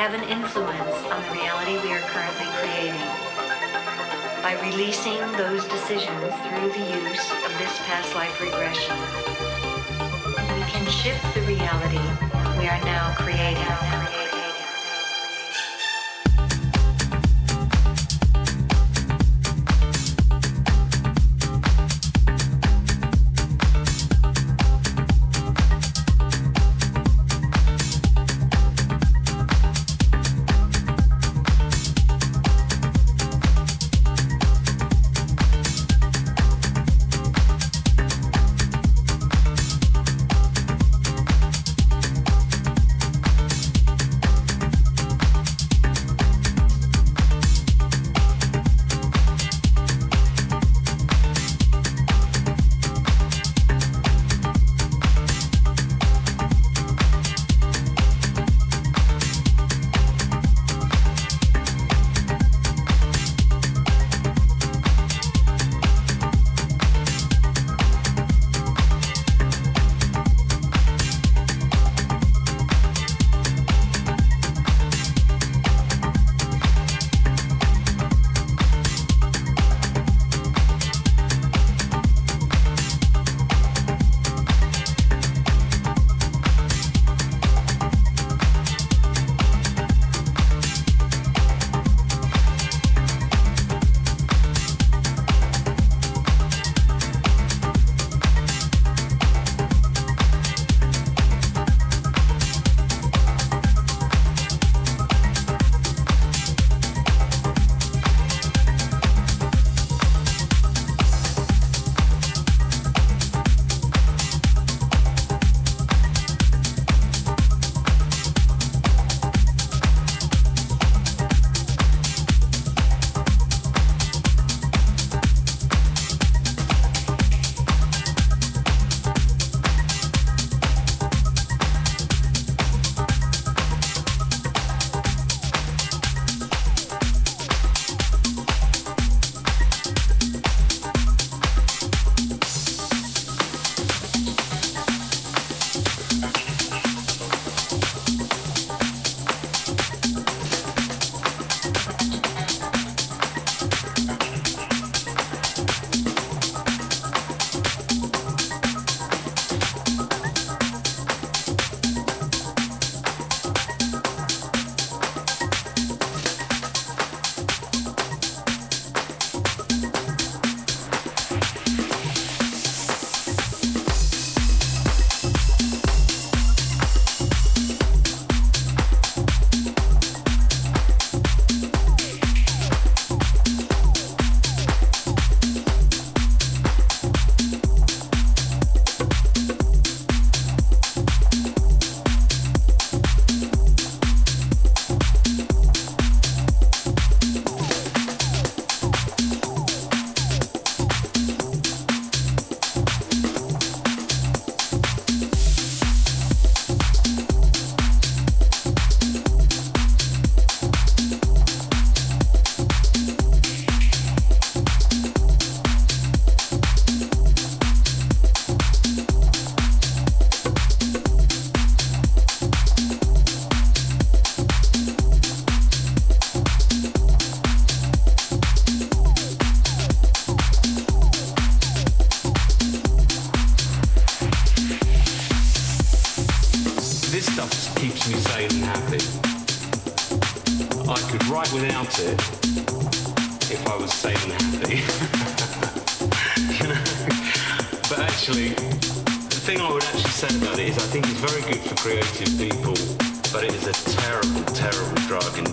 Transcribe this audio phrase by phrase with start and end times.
[0.00, 0.24] have an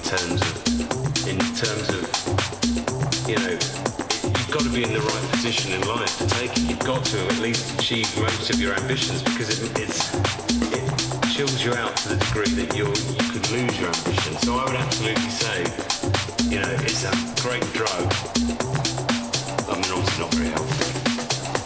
[0.07, 1.99] terms of in terms of
[3.27, 6.63] you know you've got to be in the right position in life to take it.
[6.63, 9.99] You've got to at least achieve most of your ambitions because it, it's
[10.71, 10.87] it
[11.35, 14.31] chills you out to the degree that you you could lose your ambition.
[14.47, 15.67] So I would absolutely say
[16.47, 17.11] you know it's a
[17.43, 18.07] great drug.
[19.67, 20.87] I mean obviously not very healthy.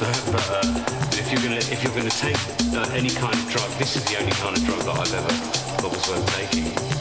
[0.01, 2.41] But, but uh, if you're gonna if you're gonna take
[2.73, 5.33] uh, any kind of drug, this is the only kind of drug that I've ever
[5.77, 7.00] thought was worth taking.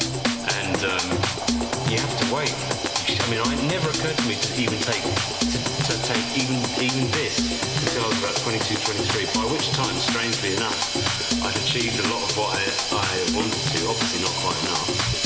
[0.81, 1.11] Um,
[1.93, 2.57] you have to wait.
[3.20, 7.05] I mean, it never occurred to me to even take to, to take even even
[7.12, 7.37] this
[7.85, 9.26] until I was about 22, 23.
[9.35, 12.64] By which time, strangely enough, I'd achieved a lot of what I,
[12.97, 13.89] I wanted to.
[13.89, 15.20] Obviously, not quite enough.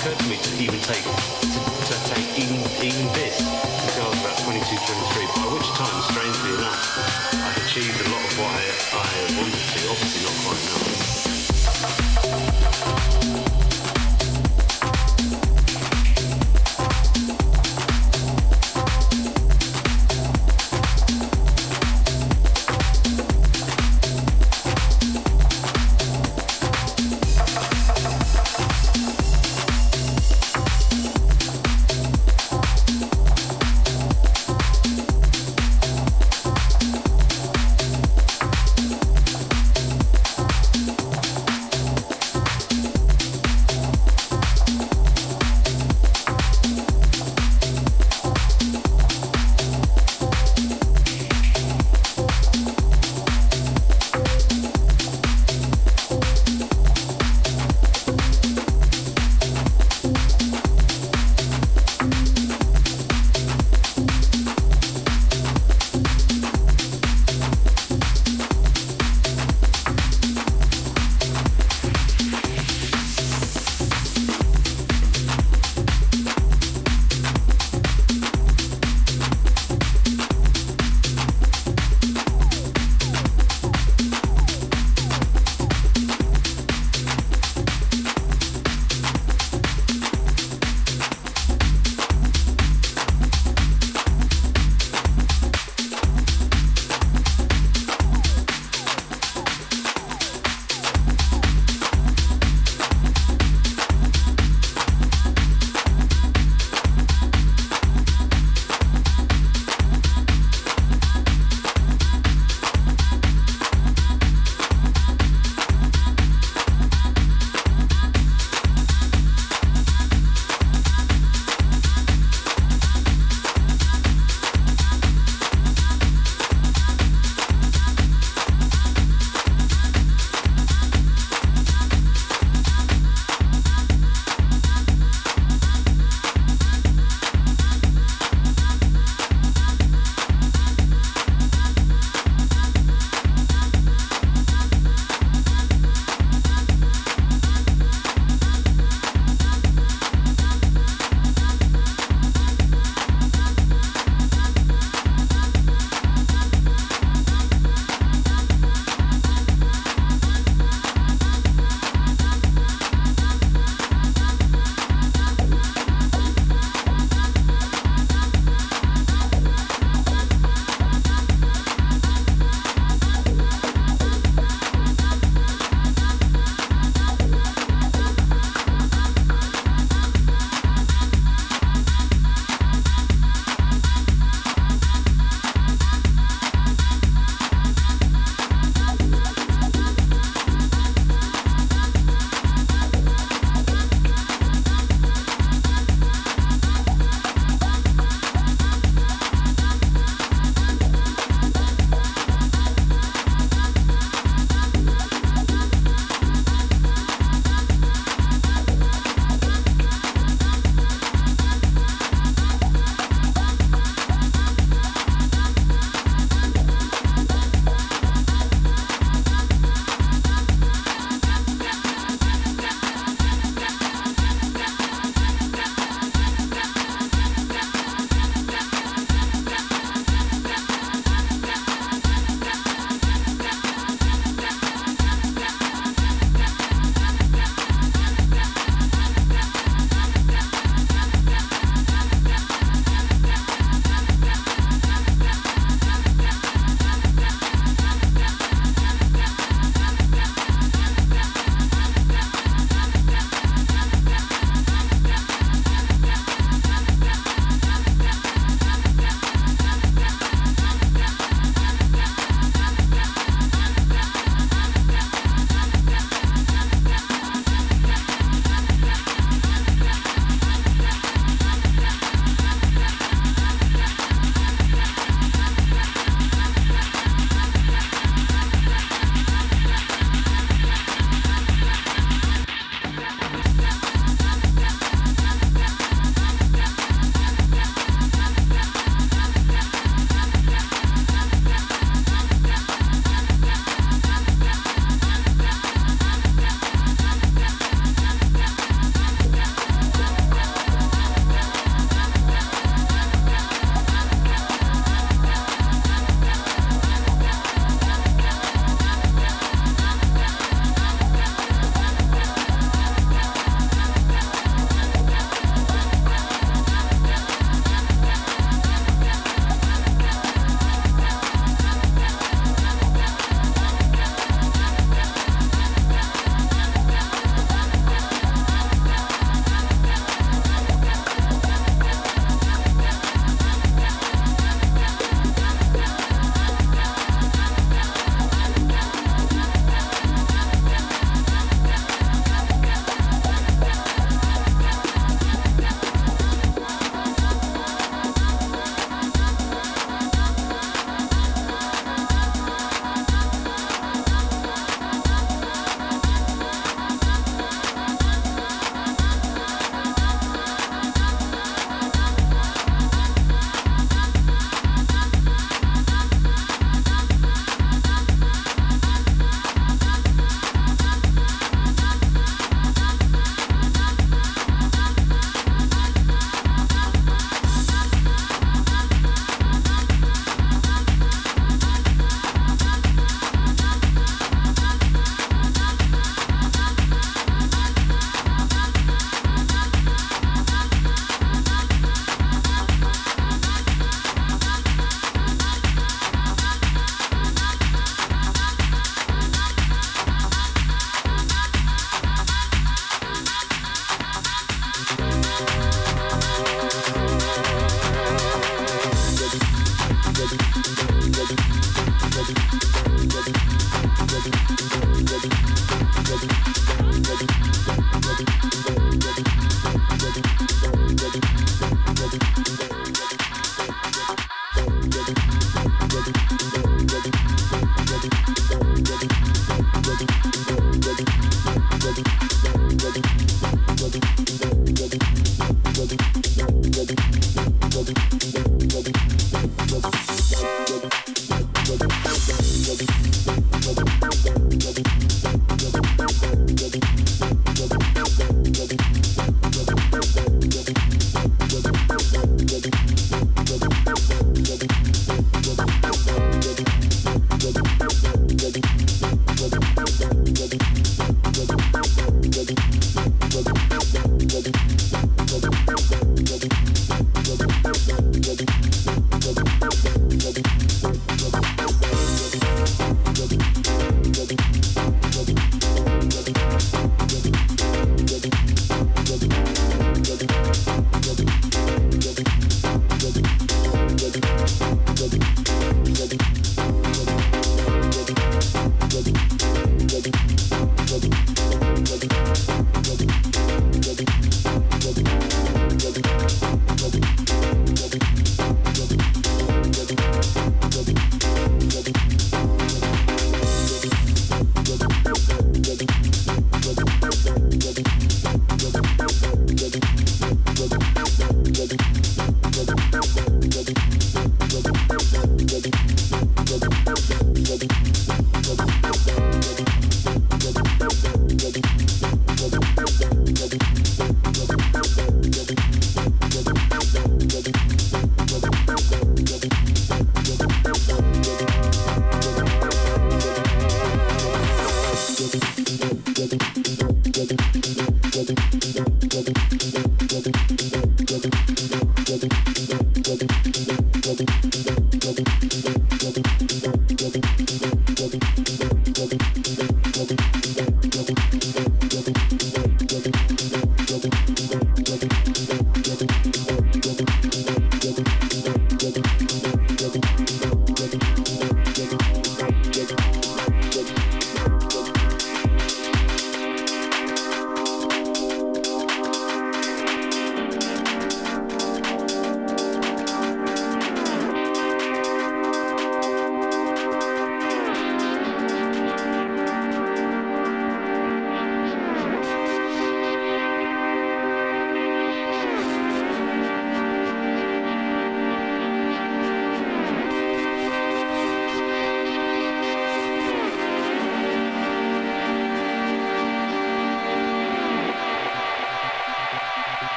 [0.00, 1.39] occurred to me to even take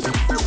[0.00, 0.44] Detroit.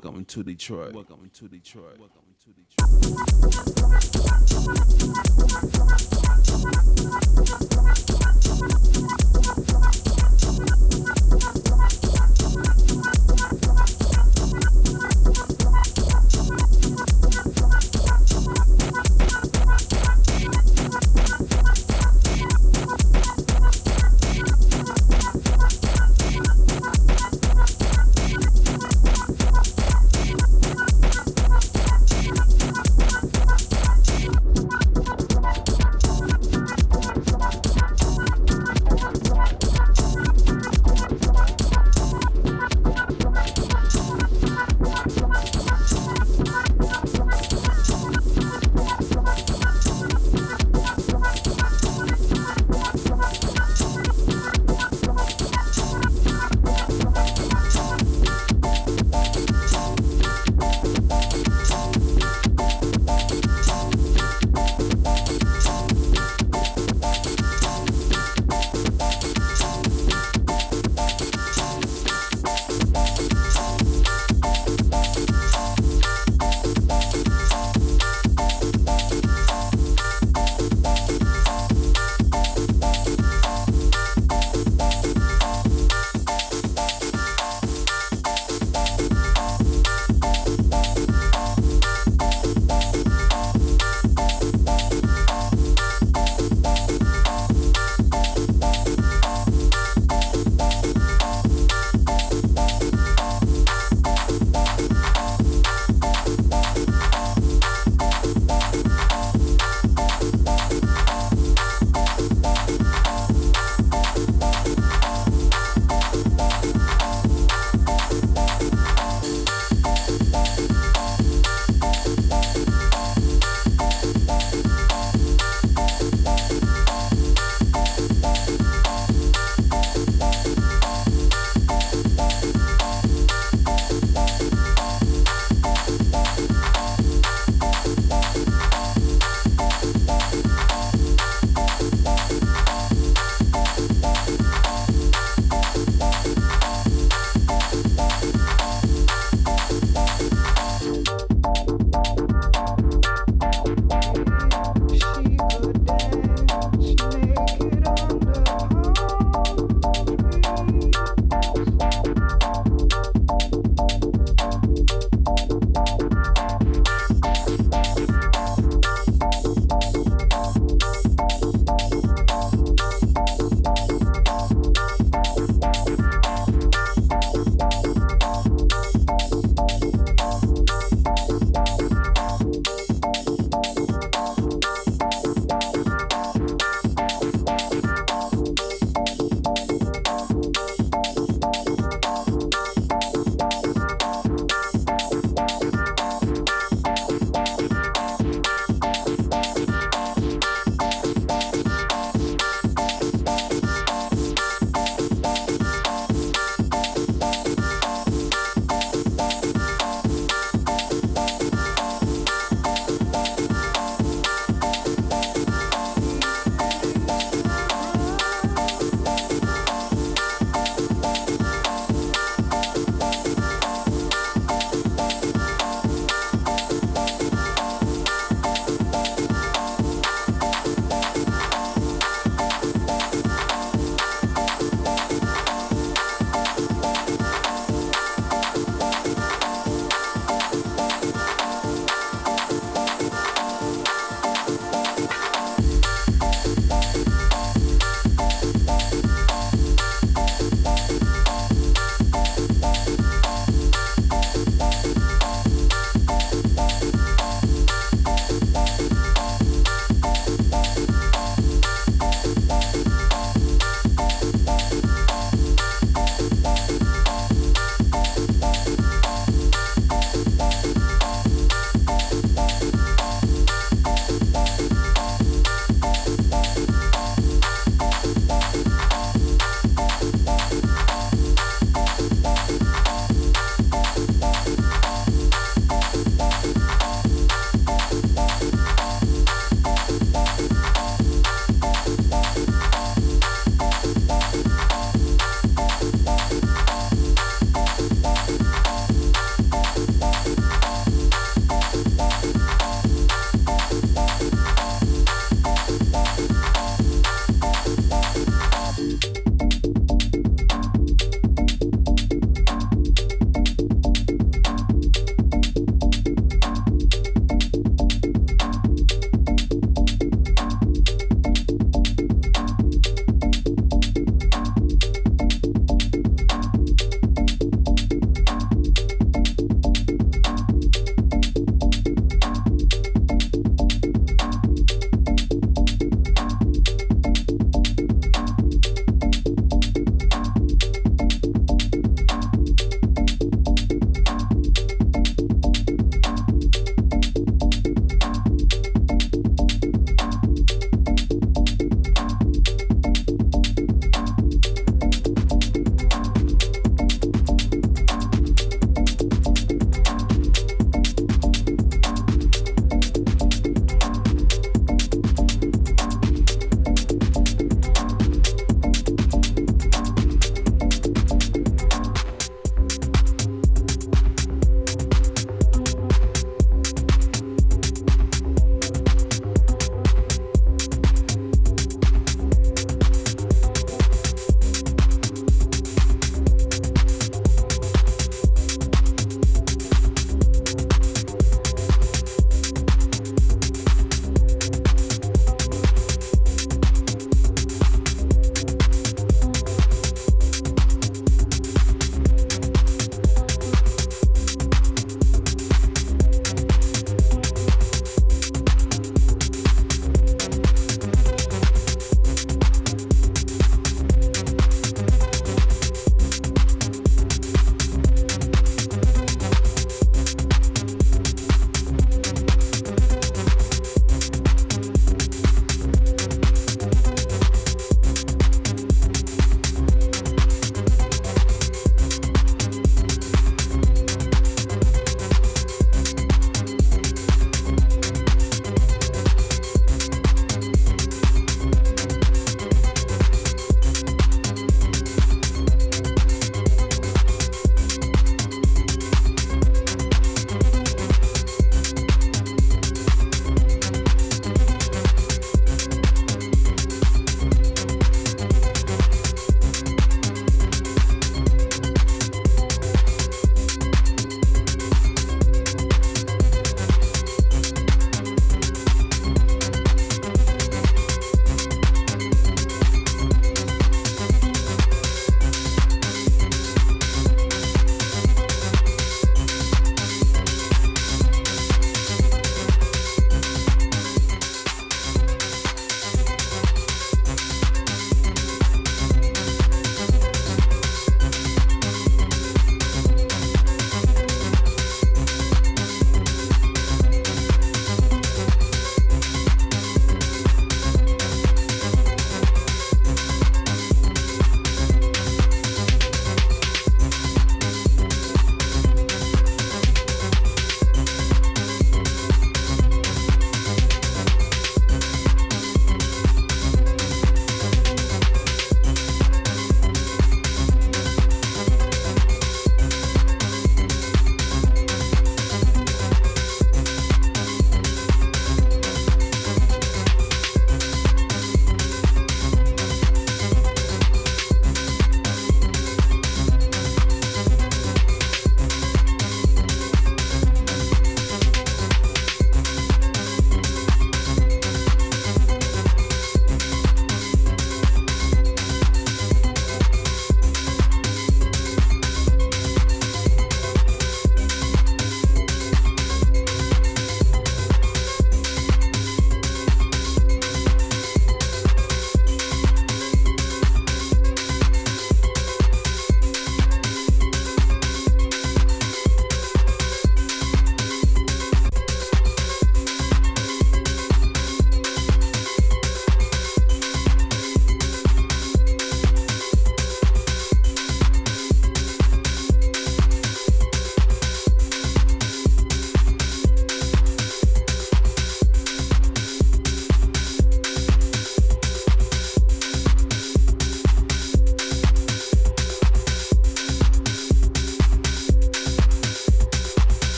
[0.00, 0.94] Welcome to Detroit.
[0.94, 1.98] Welcome to Detroit.
[1.98, 2.78] Welcome to Detroit.